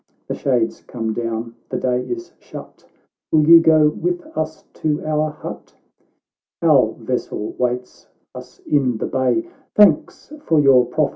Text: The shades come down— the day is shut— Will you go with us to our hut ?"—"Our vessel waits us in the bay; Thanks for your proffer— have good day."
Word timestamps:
The 0.27 0.33
shades 0.33 0.81
come 0.87 1.13
down— 1.13 1.53
the 1.69 1.77
day 1.77 2.01
is 2.01 2.33
shut— 2.39 2.85
Will 3.31 3.47
you 3.47 3.59
go 3.59 3.87
with 3.89 4.21
us 4.35 4.63
to 4.73 5.05
our 5.05 5.29
hut 5.29 5.75
?"—"Our 6.63 6.93
vessel 6.97 7.51
waits 7.59 8.07
us 8.33 8.57
in 8.65 8.97
the 8.97 9.05
bay; 9.05 9.47
Thanks 9.75 10.33
for 10.43 10.59
your 10.59 10.85
proffer— 10.87 10.89
have 10.91 10.95
good 10.95 10.97
day." 11.03 11.09